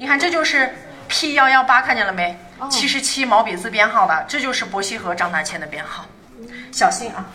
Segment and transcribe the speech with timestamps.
[0.00, 0.74] 你看这就是
[1.08, 2.34] P 幺幺八，看见了没？
[2.70, 6.06] 七十七毛笔字编号的，这就是伯希和张大千的编号。
[6.72, 7.26] 小心啊！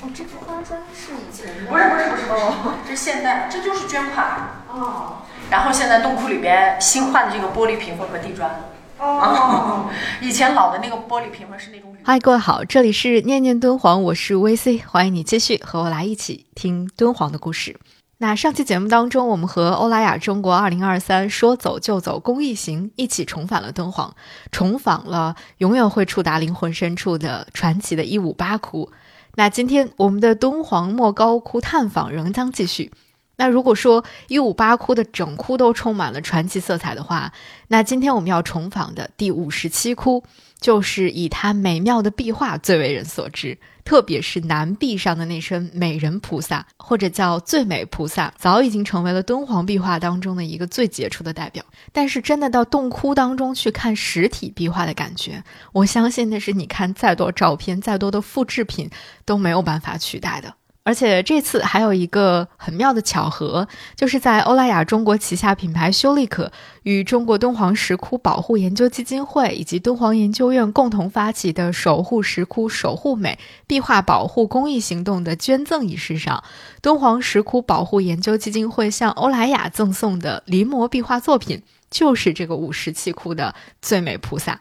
[0.00, 1.70] 哦，这个花砖是以前的？
[1.70, 4.26] 不是不是不是不是，这现在，这就是捐款。
[4.68, 5.18] 哦。
[5.50, 8.58] 然后现在洞窟里边新换的这个玻璃屏风和地砖。
[8.98, 9.90] 哦。
[10.22, 11.94] 以前老的那个玻璃屏风是那种。
[12.04, 17.78] 嗨，各位好，这里是念念敦煌，我是 VC，欢迎你继续和我来一起听敦煌的故事。
[18.20, 24.16] 那上期节目当中，我们和欧莱雅中国二零二三说走就走公益行一起重返了敦煌，
[24.50, 28.90] 重访了永远会触达灵魂深处的传奇的一五八窟。
[29.36, 32.90] 那今天我们的敦煌莫高窟探访仍将继续。
[33.38, 37.32] 那如果说一五八窟的整窟都充满了传奇色彩的话，
[37.68, 40.24] 那今天我们要重访的第五十七窟，
[40.60, 43.56] 就是以它美妙的壁画最为人所知。
[43.84, 51.64] 特别是南壁上的那身美人菩萨，或者叫最美菩萨，早已经成为了敦煌壁画当中的一个最杰出的代表。
[51.90, 55.42] 但是，真的到洞窟当中去看实体壁画的感觉，
[55.72, 58.90] 我相信那是你看再多照片、再多的复制品
[59.24, 60.52] 都没有办法取代的。
[60.88, 66.50] 而且这次还有一个很妙的巧合，就是在欧莱雅中国旗下品牌修丽可
[66.82, 76.42] 与中国敦煌石窟保护研究基金会以及敦煌研究院共同发起的“守护石窟，守护美”壁画保护公益行动的捐赠仪式上，
[76.80, 84.58] 敦煌石窟保护研究基金会向欧莱雅赠送的临摹壁画作品，就是这个五十七窟的最美菩萨。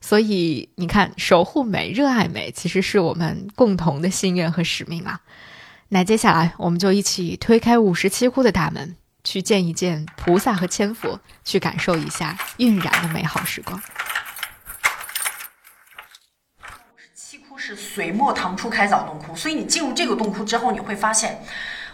[0.00, 5.18] 所以你看，守护美、热爱美，其实是我们共同的心愿和使命啊。
[5.94, 13.80] 那接下来，我们就一起推开五十七窟的大门，去见一见菩萨和千佛，去感受一下晕染的美好时光。
[16.58, 21.40] 五十七窟是隋末唐初开凿洞窟，所以你进入这个洞窟之后，你会发现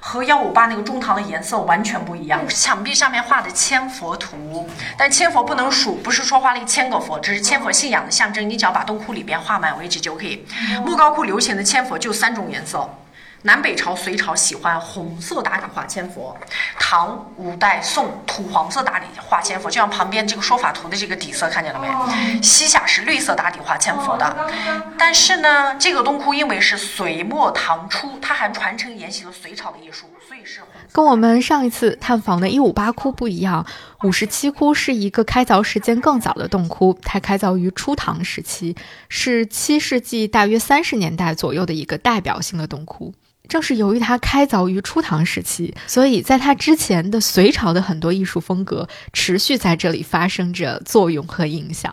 [0.01, 2.49] 和幺五八那个中堂的颜色完全不一样。
[2.49, 8.49] 墙壁上面画的千佛图，但千佛不能数，不是说画了一千个佛，只是千佛信仰的象征。
[8.49, 10.47] 你只要把洞窟里边画满为止就可以。
[10.87, 12.89] 莫高窟流行的千佛就三种颜色。
[13.43, 16.37] 南北朝、隋朝喜欢红色打底画千佛，
[16.79, 22.43] 唐、五代、宋土黄色打底画千佛，就像旁边这个说法图的这个底色，看见了没？
[22.43, 24.51] 西夏是绿色打底画千佛的。
[24.99, 30.61] 但是呢，这个洞窟因为是隋末唐初，它还传承沿袭了隋朝的艺术，所以是
[30.93, 33.65] 跟我们上一次探访的一五八窟不一样。
[34.03, 38.77] 五十七窟是一个开凿时间更早的洞窟，它开凿于初唐时期，
[39.09, 43.15] 是七世纪大约三十年代左右的一个代表性的洞窟。
[43.51, 51.93] 正是由于它开凿于初唐时期，所以在它之前的隋朝的很多艺术风格持续在这里发生着作用和影响。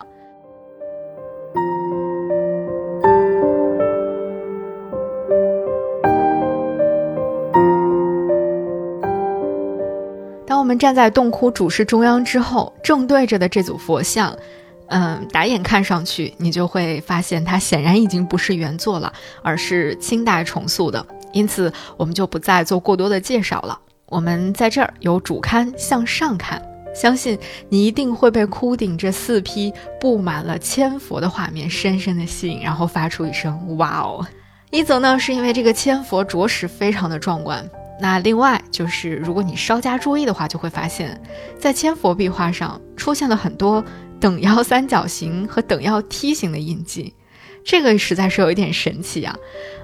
[10.46, 14.32] 当我们站在洞窟主室中央之后，正对着的这组佛像，
[14.86, 21.04] 嗯，打眼看上去，你就会发现它显然已经不是原作了，而是清代重塑的。
[21.32, 23.78] 因此，我们就不再做过多的介绍了。
[24.06, 26.62] 我们在这儿由主龛向上看，
[26.94, 34.26] 相信你一定会被窟顶这四批布满了千佛的画面深深的吸引，然后发出一声“哇哦”。
[34.70, 37.62] 一则呢，是因为这个千佛着实非常的壮观；
[38.00, 41.20] 那另外就是，如果你稍加注意的话，就会发现，
[41.58, 43.84] 在千佛壁画上出现了很多
[44.18, 47.14] 等腰三角形和等腰梯形的印记。
[47.64, 49.36] 这个实在是有一点神奇啊，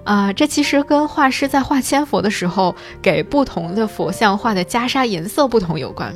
[0.04, 6.14] 啊，这其实跟画师在画千佛的时候给不同的佛像画的袈裟颜色不同有关，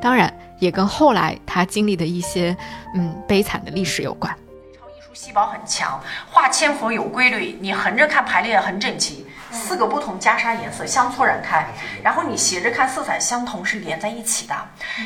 [0.00, 2.56] 当然也跟后来他经历的一些
[2.94, 4.32] 嗯悲惨的历史有关。
[4.78, 9.26] 超艺术细胞很强，画千佛有规律，你横着看排列很整齐。
[9.50, 11.66] 四个不同袈裟颜色相错染开，
[12.02, 14.54] 然后你斜着看色彩相同是连在一起的。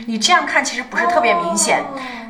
[0.04, 1.80] 你这样看其实不是特别明显。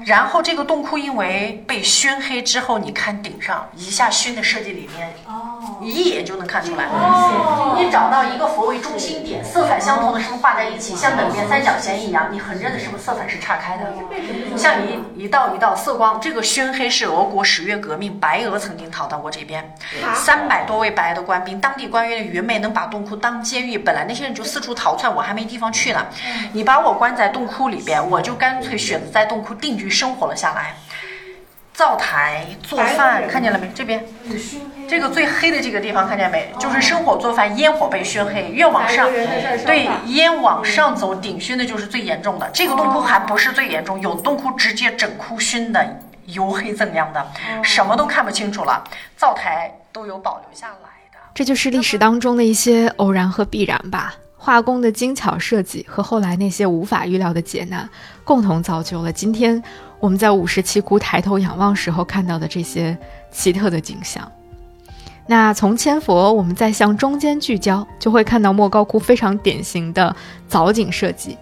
[0.05, 6.87] 然后这个洞窟因为被熏黑之后，你看顶上一下熏的设计里面，哦一眼就能看出来。
[7.77, 12.29] 你找到一个佛为中心点，色彩相同的是不是画在一起，像等边三角形一样？
[12.31, 13.93] 你横着的是不是色彩是岔开的？
[14.57, 19.75] 像一一道一道色光，这个熏黑是俄国十月革命，白俄曾经逃到过这边，
[20.15, 22.03] 三百多位白俄的官兵，当地官。
[22.03, 26.05] 官员的愚昧能把洞窟当监狱，本来那些人就四处逃窜，我还没地方去呢。
[26.53, 30.75] 你把我关在洞窟里边，我就干脆选择在洞窟定居生活了下来。
[31.75, 33.67] 灶台做饭，看见了没？
[33.75, 34.05] 这边，
[34.87, 36.53] 这个最黑的这个地方看见没？
[36.59, 39.09] 就是生火做饭，烟火被熏黑，越往上，
[39.65, 42.49] 对，烟往上走，顶熏的就是最严重的。
[42.53, 47.27] 这个洞窟还不是最严重，有洞窟直接整窟熏的油黑锃亮的，
[47.65, 48.85] 什么都看不清楚了。
[49.17, 50.75] 灶台都有保留下来
[51.11, 51.19] 的。
[51.35, 54.15] 这就是历史当中的一些偶然和必然吧。
[54.45, 57.89] 画工的精巧设计和后来那些无法预料的劫难，
[58.25, 59.63] 共同造就了今天
[60.01, 62.99] 我们在五十七窟抬头仰望时候看到的这些
[63.31, 64.29] 奇特的景象。
[65.29, 70.17] 那从千佛，我们再向中间聚焦，就会看到莫高窟非常典型的
[70.49, 71.39] 藻井设计。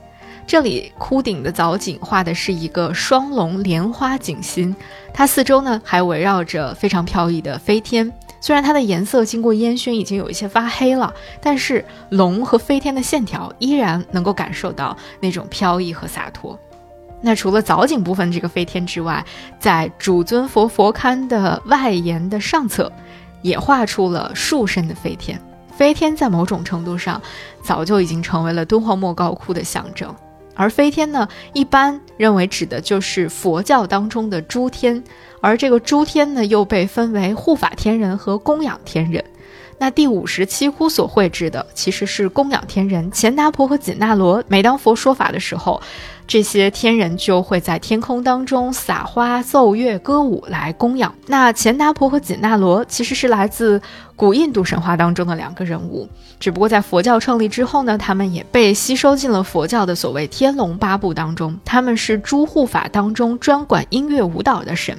[0.47, 4.76] 这里窟顶的藻井画的是一个双龙莲花景心，
[5.14, 8.12] 它四周呢还围绕着非常飘逸的飞天。
[8.40, 16.58] 虽然它的颜色经过烟熏已经有一些发黑了，但是龙和飞天的线条依然能够感受到那种飘逸和洒脱。
[17.20, 19.22] 那除了藻井部分这个飞天之外，
[19.58, 22.90] 在主尊佛佛龛的外沿的上侧，
[23.42, 25.38] 也画出了树身的飞天。
[25.70, 27.20] 飞天在某种程度上，
[27.62, 30.14] 早就已经成为了敦煌莫高窟的象征。
[30.60, 35.02] 而飞天呢，一般认为指的就是佛教当中的诸天，
[35.40, 39.24] 而这个诸天呢，又被分为护法天人和供养天人。
[39.80, 44.44] 那第五十七窟所绘制的其实是供养天人钱达婆和紧那罗。
[44.46, 45.80] 每当佛说法的时候，
[46.26, 51.14] 这些天人就会在天空当中撒花、奏乐、歌舞来供养。
[51.26, 53.80] 那钱达婆和紧那罗其实是来自
[54.14, 56.06] 古印度神话当中的两个人物，
[56.38, 61.58] 只不过在佛教创立之后呢，他们也被吸收进了佛教的所谓天龙八部当中。
[61.64, 64.94] 他们是诸护法当中专管音乐舞蹈的神。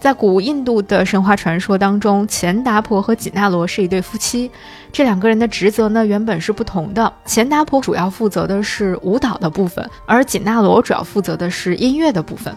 [0.00, 4.50] 在古印度的神话传说当中，钱达婆和紧纳罗是一对夫妻。
[4.90, 7.12] 这两个人的职责呢，原本是不同的。
[7.26, 12.52] 钱达婆主要负责的是舞蹈的部分，而紧纳罗主要负责的是音乐的部分。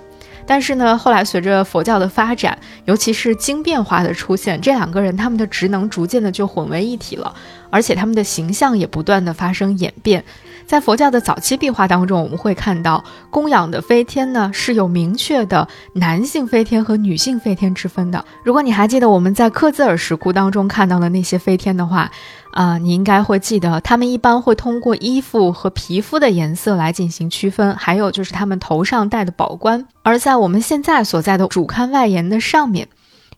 [0.45, 7.33] 但是呢，后来随着佛教的发展，尤其是经变化的出现，这两个人他们的职能逐渐的就混为一体了，
[7.69, 10.23] 而且他们的形象也不断的发生演变。
[10.65, 18.23] 在佛教的早期壁画当中，我们会看到供养的飞天呢是有明确的男性飞天和女性飞天之分的。
[18.43, 22.09] 如果你还记得我们在克孜尔石窟当中看到的那些飞天的话，
[22.53, 29.85] 啊，你应该会记得，他们一般会通过衣服和皮肤的颜色来进行区分，还有就是他们头上戴的宝冠。
[30.01, 32.87] 而在我们现在所在的主龛外沿的上面。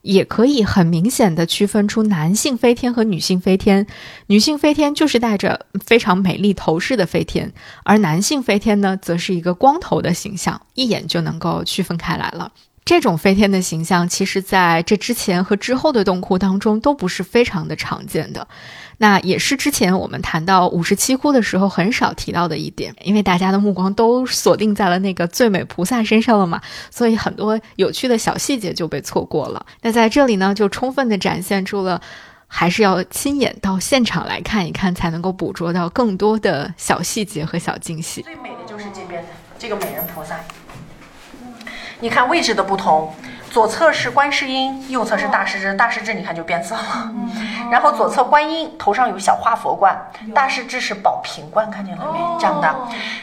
[0.06, 3.88] 也可以很明显的区分出男性飞天和女性飞天，
[4.28, 7.52] 女性飞天就是带着非常美丽头饰的飞天，
[7.84, 12.52] 而男性飞天呢，则是一个光头的形象，一眼就能够区分开来了。
[12.86, 18.48] 这种飞天的形象，其实在这之前和之后的洞窟当中都不是非常的常见的。
[19.00, 26.62] 那也是之前我们谈到五十七窟的时候很少提到的一点，因为大家的目光都锁定在了那个最美菩萨身上了嘛，
[26.92, 29.66] 所以很多有趣的小细节就被错过了。
[29.82, 32.00] 那在这里呢，就充分的展现出了，
[32.46, 38.22] 还是要亲眼到现场来看一看，才能够捕捉到更多的小细节和小惊喜。
[38.22, 39.26] 最美的就是这边
[39.58, 40.40] 这个美人菩萨，
[42.00, 43.14] 你看位置的不同。
[43.52, 45.74] 左侧是观世音，右侧是大势至。
[45.76, 47.10] 大势至你看就变色了。
[47.72, 49.98] 然后左侧观音头上有小花佛冠，
[50.34, 52.20] 大势至是宝瓶冠，看见了没？
[52.38, 52.76] 这样的。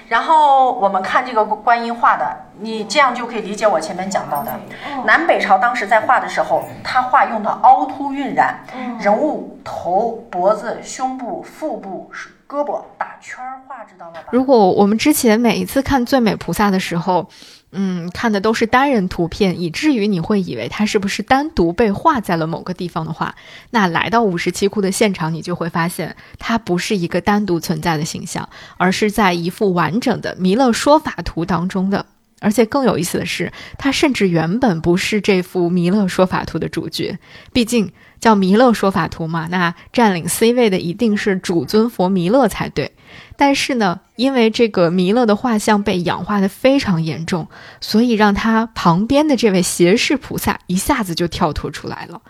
[0.08, 4.58] 然后我们看这个观音画的，你这样就可以理解我前面讲到的。
[5.04, 8.58] 南北朝当时在画的时候，他画用的凹凸晕染，
[8.98, 12.10] 人物头、脖子、胸部、腹部、
[12.48, 14.20] 胳膊打圈画，知道了吧？
[14.30, 17.28] 如果我们之前每一次看最美菩萨的时候。
[17.74, 23.34] 嗯，看的都是单人图片，以至于你会以为它是不是单独被画在了某个地方的话，
[23.70, 32.04] 那来到五十七窟的现场，你就会发现它不是一个单独存在的形象，而是在一幅完整的弥勒说法图当中的。
[32.40, 37.16] 而且更有意思的是，它甚至原本不是这幅弥勒说法图的主角，
[37.52, 42.90] 毕竟叫弥勒说法图嘛，那占领 C 位的一定是主尊佛弥勒才对。
[43.36, 47.48] 但是呢，因为这个弥勒的画像被氧化的非常严重，
[47.80, 52.22] 所以让他旁边的这位胁侍菩萨一下子就跳脱出来了。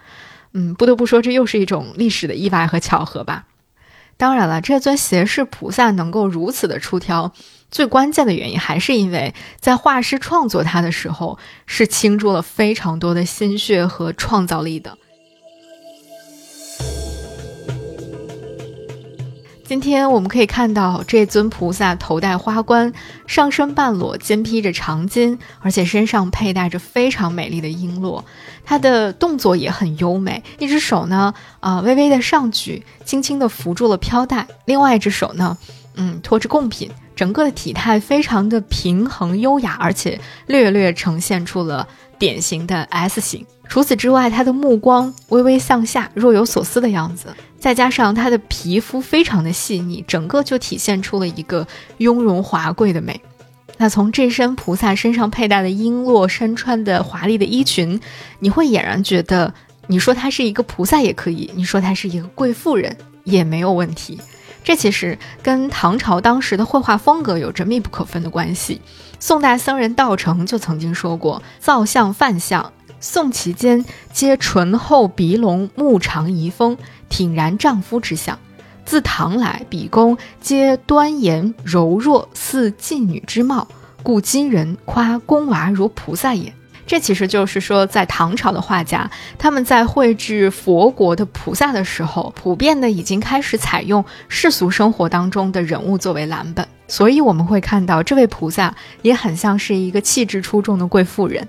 [0.52, 3.46] 嗯，不得不说，这又是一种历史的意外和巧合吧。
[4.18, 7.32] 当然了，这尊胁侍菩萨能够如此的出挑，
[7.70, 14.98] 最关键的原因还是因为在画师创作它的时候，是倾注了非常多的心血和创造力的。
[19.72, 22.92] 今天我们可以看到这尊菩萨头戴花冠，
[23.26, 28.22] 上身半裸，肩披着长巾，而且身上佩戴着非常美丽的璎珞。
[28.66, 35.56] 他的动作也很优美，一只手呢，啊，微微的上举，轻轻的扶住了飘带；另外一只手呢，
[35.94, 36.90] 嗯，托着贡品。
[37.16, 41.88] 整个的体态非常的平衡优雅，而且略略呈现出了
[42.18, 43.46] 典型的 S 型。
[43.70, 51.64] 除此之外，他的目光微微向下，若有所思的样子，再加上她的皮肤非常的细腻，整个就体现出了一个
[51.98, 53.20] 雍容华贵的美。
[53.76, 58.00] 那从这身菩萨身上佩戴的璎珞，身穿的华丽的衣裙，
[58.40, 59.54] 你会俨然觉得，
[59.86, 64.20] 你说她是一个菩萨也可以，你说她是一个贵妇人也没有问题。
[64.64, 68.80] 这其实跟唐朝当时的绘画风格有着密不可分的关系。
[69.20, 76.78] 宋代僧人道成就曾经说过：“造像范像，宋其间皆醇厚鼻龙，目长遗风，
[77.08, 78.38] 挺然丈夫之相。
[78.84, 83.66] 自唐来，比公皆端严柔弱，似妓女之貌，
[84.04, 86.54] 故今人夸宫娃如菩萨也。”
[86.86, 101.48] 这其实就是说，在唐朝的画家，他们在绘制佛国的菩萨的时候，普遍的已经开始采用世俗生活当中的人物作为蓝本，所以我们会看到这位菩萨也很像是一个气质出众的贵妇人。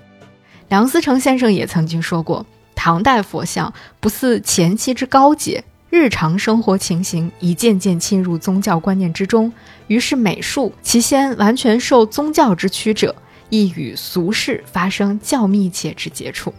[0.68, 2.44] 梁思成先生也曾经说过，
[2.74, 9.52] 唐代佛像不似前期之高洁，日常生活情形已渐渐侵入宗教观念之中，
[9.86, 13.14] 于是美术其先完全受宗教之驱者。
[13.50, 16.52] 亦与俗世发生较密切之接触。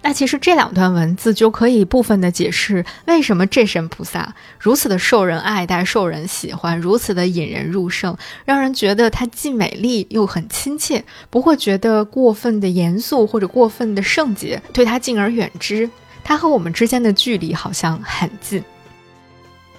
[0.00, 15.90] 那其实这两段文字就可以部分的解释为什么这身菩萨如此的受人爱戴、受人喜欢，如此的引人入胜，让人觉得他既美丽又很亲切，不会觉得过分的严肃或者过分的圣洁，对他敬而远之。
[16.24, 18.62] 他和我们之间的距离好像很近。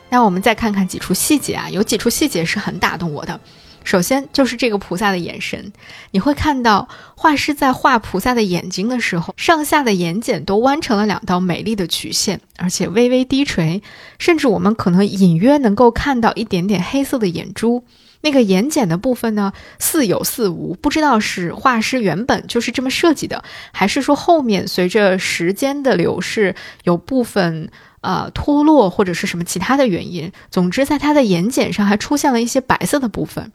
[0.09, 3.39] 那我们再看看几处细节啊，有几处细节是很打动我的。
[3.89, 5.73] 首先就是这个菩萨的眼神，
[6.11, 13.81] 你会看到画师在画菩萨的眼睛的时候，上下的眼睑都弯成了两道美丽的曲线，而且微微低垂，
[14.19, 17.83] 甚至我们可能隐约能够看到一点点黑色的眼珠。
[18.21, 26.53] 那个眼睑的部分呢，似有似无，不知道是画师原本就是这么设计的，还是说后面随着时间的流逝，
[26.83, 30.31] 有部分呃脱落或者是什么其他的原因。
[30.51, 33.51] 总之，在他的眼睑上还出现了一些白色的部分。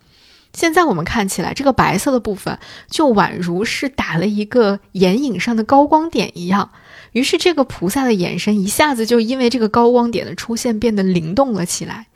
[0.54, 2.58] 现在我们看起来，这个白色的部分
[2.88, 6.70] 就宛如是打了一个眼影上的高光点一样。
[7.12, 12.06] 于是，这个菩萨的眼神一下子就因为这个高光点的出现变得灵动了起来。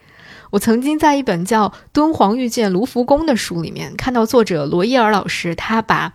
[0.50, 6.14] 我曾经在一本叫《敦煌遇见卢浮宫》的书里面看到作者罗伊尔老师，他把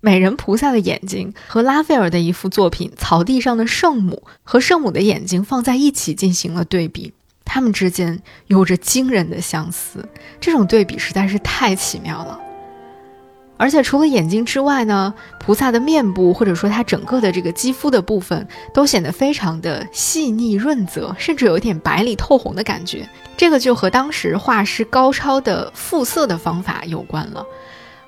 [0.00, 7.12] 美人菩萨的眼睛和拉斐尔的一幅作品《草地上的圣母》和圣母的眼睛放在一起进行了对比。
[7.46, 10.06] 他们之间有着惊人的相似，
[10.38, 12.38] 这种对比实在是太奇妙了。
[13.56, 23.08] 而且除了眼睛之外呢，菩萨的面部或者说他整个的这个肌肤的部分都显得非常的细腻润泽，甚至有一点白里透红的感觉。
[23.34, 27.42] 这个就和当时画师高超的复色的方法有关了，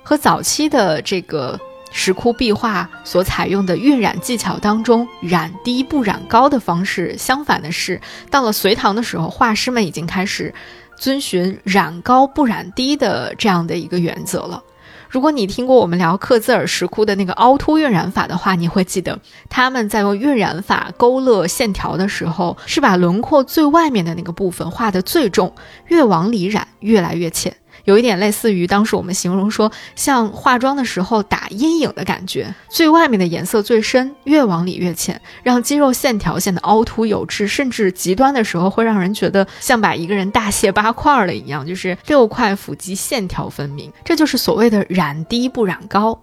[0.03, 1.59] 和早期的这个。
[1.91, 10.53] 石窟壁画所采用的晕染技巧当中，染低不染高的方式，相反的是，到了隋唐的时候，画师们已经开始
[10.97, 14.63] 遵循染高不染低的这样的一个原则了。
[15.09, 19.19] 如果你听过我们聊克孜尔石窟的那个凹凸晕染法的话，你会记得
[19.49, 25.55] 他们在用晕染法勾勒线条的时候，是把轮廓最外面的那个部分画得最重，
[25.87, 27.55] 越往里染越来越浅。
[27.89, 43.91] 有一点类似于当时我们形容说，像化妆的时候打阴影的感觉，最外面的颜色最深，越往里越浅，让肌肉线条显得凹凸有致，甚至极端的时候会让人觉得像把一个人大卸八块了一样，就是六块腹肌线条分明。
[44.05, 46.21] 这就是所谓的染低不染高。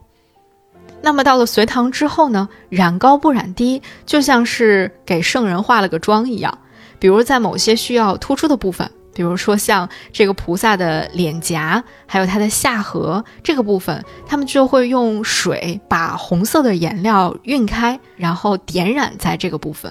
[1.03, 6.57] 那么到了隋唐之后呢，染高不染低，就像是给圣人化了个妆一样，
[7.01, 8.89] 比如在某些需要突出的部分。
[9.17, 19.91] 比如说像这个菩萨的脸颊，还有他的下颌这个部分，他们就会用水把红色的颜料晕开，然后点染在这个部分。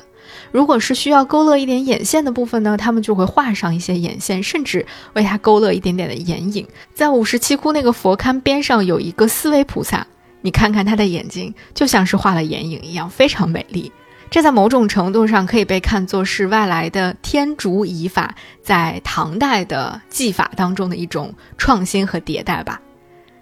[0.51, 6.67] 如果是需要勾勒一点眼线的部分呢，他们就会画上一些眼线，甚至为它勾勒一点点的眼影。
[6.93, 10.05] 在五十七窟那个佛龛边上有一个四维菩萨，
[10.41, 13.91] 你看看他的眼睛，就像是画了眼影一样，非常美丽。
[14.29, 22.81] 这在某种程度上可以被看作是外来的天竺仪法在唐代的技法当中的一种创新和迭代吧。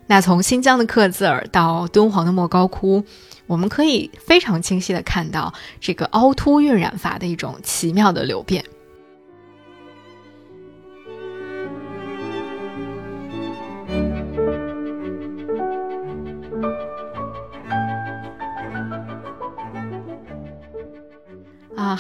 [0.06, 3.04] 那从新疆的克孜尔到敦煌的莫高窟，
[3.48, 8.64] 我们可以非常清晰地看到这个凹凸晕染法的一种奇妙的流变。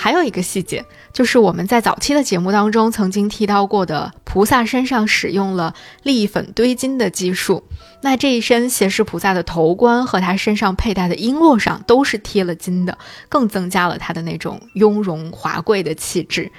[0.03, 0.83] 还有一个细节，
[1.13, 7.63] 就是我们在早期的节目当中曾经提到过的，菩萨身上使用了利粉堆金的技术。
[8.01, 12.97] 那这一身胁侍菩萨的头冠和他身上佩戴的璎珞上都是贴了金的，
[13.29, 16.51] 更增加了他的那种雍容华贵的气质。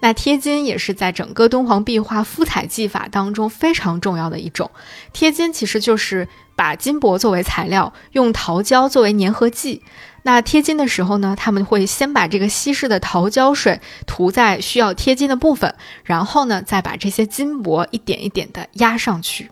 [0.00, 4.70] 那贴金也是在整个敦煌壁画敷彩技法当中非常重要的一种。
[5.12, 9.82] 贴金其实就是把金箔作为材料，用桃胶作为粘合剂。
[10.22, 15.74] 那贴金的时候呢，他们会先把这个稀释的桃胶水涂在需要贴金的部分，
[16.04, 19.50] 然后呢，再把这些金箔一点一点的压上去。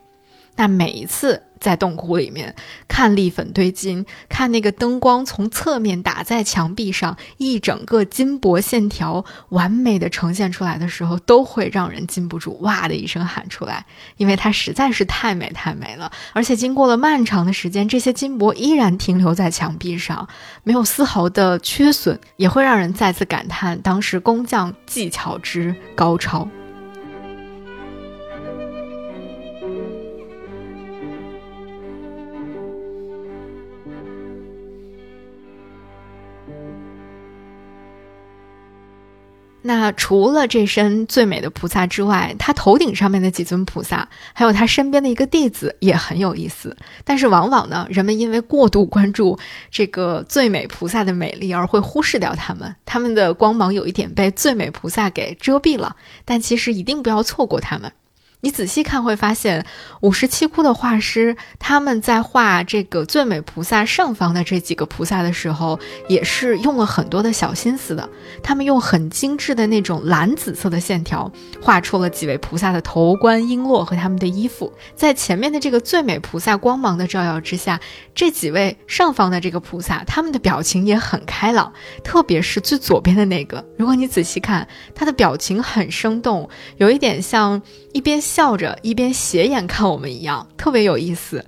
[0.57, 1.43] 那每一次。
[1.59, 2.55] 在洞窟里面
[2.87, 13.87] 看立粉堆金，看那个灯光从侧面打在墙壁上，一整个金箔线条完美的呈现出来的时候，都会让人禁不住哇的一声喊出来，
[14.19, 16.13] 因为它实在是太美太美了。
[16.35, 20.29] 而且经过了漫长的时间，这些金箔依然停留在墙壁上，
[20.63, 26.47] 没有丝毫的缺损，也会让人再次感叹当时工匠技巧之高超。
[39.66, 46.76] 那除了这身最美的菩萨之外，他头顶上面的几尊菩萨，还有他身边的一个弟子也很有意思。
[47.04, 49.38] 但是往往呢，人们因为过度关注
[49.70, 55.96] 这个最美菩萨的美丽，而会忽视掉他们，他们的光芒有一点被最美菩萨给遮蔽了。
[56.25, 57.92] 但其实一定不要错过他们。
[58.47, 59.67] 你仔细看会发现，
[60.03, 68.09] 五十七窟的画师他们在画这个最美菩萨上方的这几个菩萨的时候，也是用了很多的小心思的。
[68.45, 71.29] 他们用很精致的那种蓝紫色的线条，
[71.61, 74.73] 画出了几位菩萨的头冠、璎珞和他们的衣服。
[74.95, 77.81] 在前面的这个最美菩萨光芒的照耀之下，
[78.15, 81.73] 这几位上方的这个菩萨，他们的表情也很开朗。
[82.05, 87.61] 特别是最左边的那个，如果你仔细看，他的表情很生动，有一点像。
[87.93, 91.43] 一边笑着一边斜眼看我们一样，特别有意思。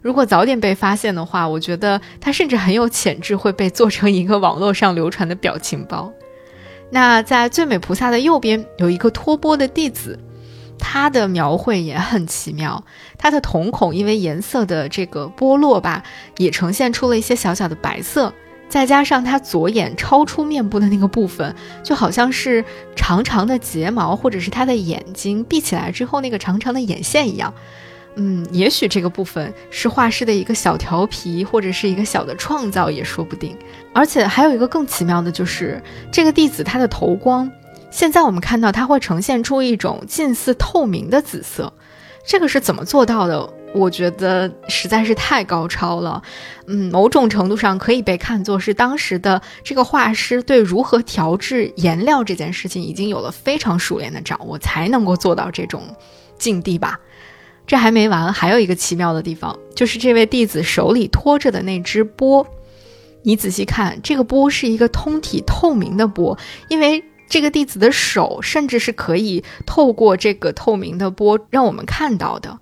[0.00, 6.12] 如果早点被发现的话，我觉得他甚至很有潜质会被做成一个网络上流传的表情包。
[6.90, 10.16] 那在最美菩萨的右边有一个托钵的弟子，
[10.78, 12.84] 他的描绘也很奇妙。
[13.18, 16.04] 他的瞳孔因为颜色的这个剥落吧，
[16.36, 18.32] 也呈现出了一些小小的白色。
[18.68, 27.52] 再加上他左眼超出面部的那个部分，就好像是长长的睫毛，或者是他的眼睛闭起来之后那个长长的眼线一样。
[28.16, 33.56] 嗯，也许这个部分是画师的一个小调皮，或者是一个小的创造也说不定。
[33.92, 37.48] 而且还有一个更奇妙的就是，这个弟子他的头光，
[37.90, 41.72] 现在我们看到他会呈现出一种近似透明的紫色，
[42.26, 43.48] 这个是怎么做到的？
[43.74, 46.22] 我觉得实在是太高超了，
[46.66, 55.82] 嗯，某种程度上可以被看作是当时的这个画师对如何调制颜料这件事情已经有了非常熟练的掌握，才能够做到这种
[56.38, 56.98] 境地吧。
[57.66, 62.46] 这还没完，还有一个奇妙的地方，就是这位弟子手里托着的那只钵，
[63.22, 66.38] 你仔细看，这个钵是一个通体透明的钵，
[66.70, 72.58] 因为这个弟子的手甚至是可以透过这个透明的钵让我们看到的。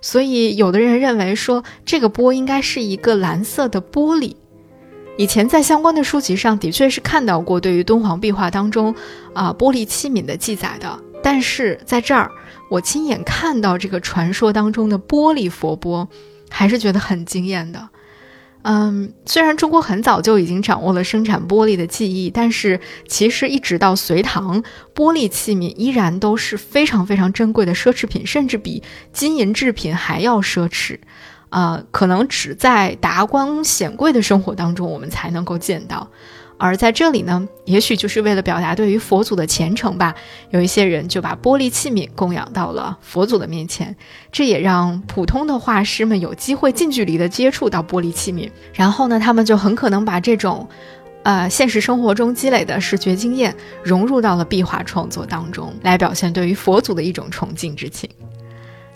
[0.00, 4.34] 所以，有的人认为说这个钵应该是一个蓝色的玻璃。
[5.18, 8.94] 以前在相关的书籍上的确是看到过对于敦煌壁画当中
[9.32, 12.30] 啊玻璃器皿的记载的，但是在这儿
[12.70, 16.06] 我亲眼看到这个传说当中的玻璃佛钵，
[16.50, 17.88] 还是觉得很惊艳的。
[18.68, 24.60] 嗯，虽然中国很早就已经掌握了生产玻璃的技艺，但是其实一直到隋唐，
[24.92, 30.98] 玻璃器皿依然都是非常非常珍贵的奢侈品，甚至比金银制品还要奢侈。
[31.48, 36.10] 啊，可能只在达官显贵的生活当中，我们才能够见到。
[36.58, 40.14] 而在这里呢，也许就是为了表达对于佛祖的虔诚吧，
[40.50, 43.94] 有一些人就把玻璃器皿供养到了佛祖的面前，
[44.32, 50.66] 这也让普通的画师们有机会近距离的接触到玻璃器皿，然后呢，他们就很可能把这种，
[51.24, 58.08] 呃，现实生活中积累的视觉经验融入到了壁画创作当中，来表现对于佛祖的一种崇敬之情。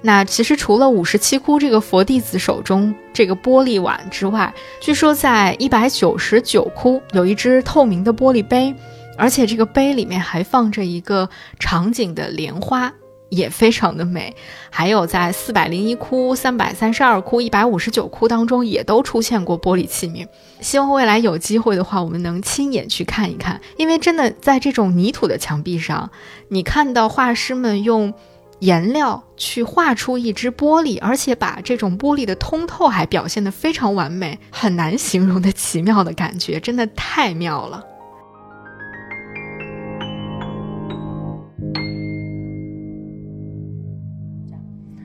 [0.03, 8.75] 那其实除了五十七窟这个佛弟子手中这个玻璃碗之外，据说在一百九十九窟有一只透明的玻璃杯，
[9.19, 12.91] 而且这个杯里面还放着一个场景的莲花，
[13.29, 14.35] 也非常的美。
[14.71, 20.27] 还有在四百零一窟、三百三十二窟、一百五十九窟当中，也都出现过玻璃器皿。
[20.63, 26.11] 希望未来有机会的话，我们能亲眼去看一看，因为真的在这种泥土的墙壁上，
[26.49, 28.15] 你看到画师们用。
[28.61, 37.87] 颜料去画出一只玻璃，而且把这种玻璃的通透还表现得非常完美，很难形容的奇妙的感觉，真的太妙了。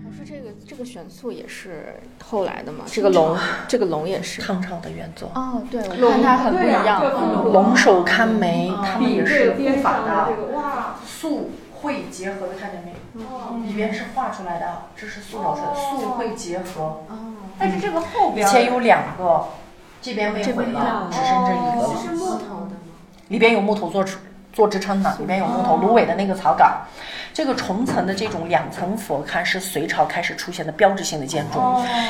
[0.04, 2.84] 老师，这个这个悬塑也是后来的吗？
[2.88, 3.38] 这个龙，
[3.70, 5.32] 这个龙也是唐朝的原作。
[5.34, 7.02] 哦，对，我看它很不一样。
[7.54, 10.28] 龙首堪眉，他们也是护法的
[11.06, 11.52] 素。
[11.82, 12.94] 会结合的看见没？
[13.68, 17.04] 里边是画出来的，这是塑造出来的，素会结合。
[17.08, 19.48] 哦，但是这个后边以前有两个，
[20.02, 21.96] 这边被毁了，只剩这一个了。
[22.02, 22.78] 是木头的吗？
[23.30, 24.18] 里边有木头做支
[24.56, 26.74] 做支撑的，里面有木头芦苇的那个草杆儿。
[27.34, 31.60] 这个重层的这种两层佛龛是隋朝开始出现的标志性的建筑，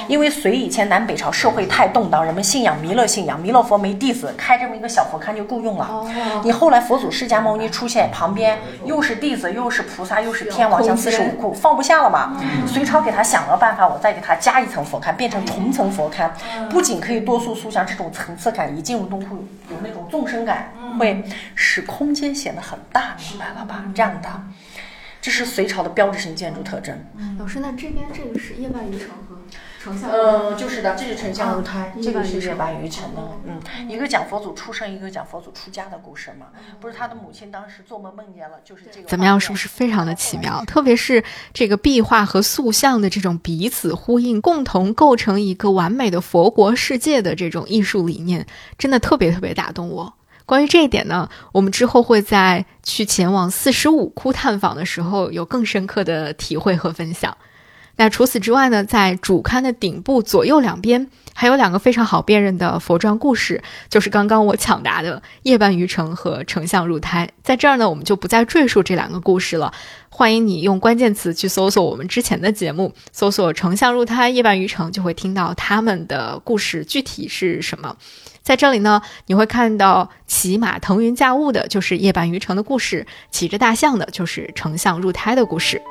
[0.07, 6.05] 因为隋以前南北朝社会太动荡，人们信仰弥勒信仰，弥勒佛没弟子，开这么一个小佛龛就够用了。
[6.43, 12.39] 你后来佛祖释迦牟尼出现，旁边又是弟子，又是菩萨，又是天王，像四十五库，放不下了嘛。
[12.67, 16.29] 隋朝给他想了办法，我再给他加一层佛龛，变成重层佛龛，
[16.69, 19.37] 不仅可以多塑塑像这种层次感，一进入洞窟
[19.71, 21.23] 有那种纵深感，会
[21.55, 23.85] 使空间显得很大，明白了吧？
[23.93, 24.41] 这样的，
[25.21, 26.97] 这是隋朝的标志性建筑特征。
[27.37, 29.35] 老师，那这边这个是夜半鱼城和
[29.83, 36.47] 丞相呃，就是的，这是丞相入胎，嗯这个是夜半夜半鱼城的，嗯，一个讲佛祖出生，一个讲佛祖出家的故事嘛。
[36.79, 39.07] 不是他的母亲当时做梦梦见了，就是这个。
[39.07, 39.39] 怎么样？
[39.39, 39.67] 是不是？
[39.67, 40.65] 非常的奇妙？
[40.65, 48.45] 特别是这个壁画和塑像的这种彼此呼应，共同构成一个完美的佛国世界的这种艺术理念，
[48.79, 50.11] 真的特别特别打动我。
[50.45, 57.35] 关于这一点呢，我们之后会在去前往四十五窟探访的时候有更深刻的体会和分享。
[57.97, 67.29] 那除此之外呢，在主龛的顶部左右两边还有两个非常好辨认的佛传故事，就是刚刚我抢答的夜半鱼城和丞相入胎。
[67.41, 69.73] 在这儿呢，我们就不再赘述这两个故事了。
[70.09, 77.95] 欢迎你用关键词去搜索我们之前的节目，搜索“丞相入胎”“夜半鱼城”，就会听到他们的故事具体是什么。
[78.45, 85.81] 在这里呢，你会看到骑马腾云驾雾的，就是夜半鱼城的故事；骑着大象的，就是丞相入胎的故事。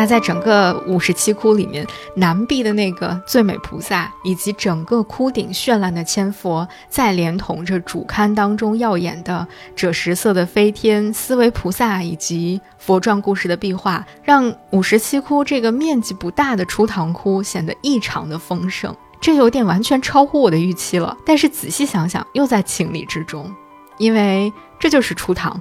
[0.00, 18.96] 那在整个五十七窟里面，南壁的那个最美菩萨，以及整个窟顶绚烂的千佛，再连同着主龛当中耀眼的赭石色的飞天、思维菩萨以及佛传故事的壁画，让五十七窟这个面积不大的初唐窟显得异常的丰盛。
[19.20, 23.54] 这有点完全超乎我的预期了，但是仔细想想，又在情理之中，
[23.98, 25.60] 因为这就是初唐。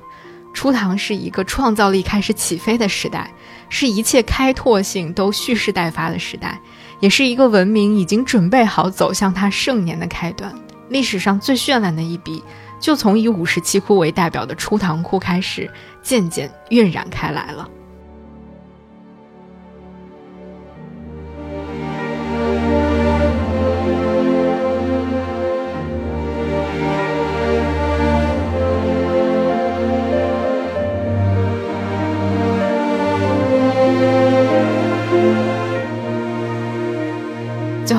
[0.53, 3.31] 初唐是一个创造力开始起飞的时代，
[3.69, 6.59] 是一切开拓性都蓄势待发的时代，
[6.99, 10.53] 也是一个文明已经准备好走向它盛年的开端。
[10.89, 12.43] 历史上最绚烂的一笔，
[12.79, 17.69] 就从以五十七窟为代表的初唐窟开始，渐渐晕染开来了。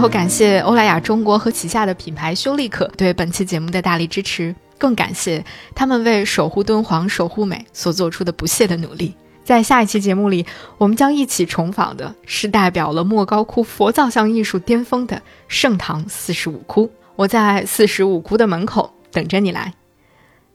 [0.01, 9.15] 后，感谢欧莱雅中国和旗下的品牌修丽可对本期节目的大力支持，更感谢他们为守护敦煌、守护美所做出的不懈的努力。
[9.45, 10.47] 在下一期节目里，
[10.79, 16.91] 我们将一起重访的是代表了莫高窟佛造像艺术巅峰的盛唐四十五窟。
[17.17, 19.75] 我在四十五窟的门口等着你来。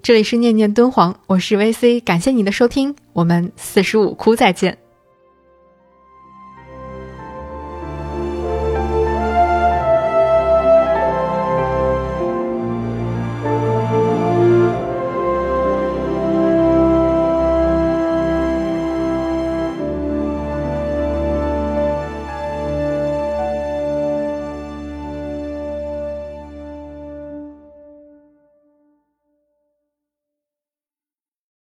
[0.01, 4.84] 这里是念念敦煌，我是 VC，感谢你的收听，我们四十五窟再见。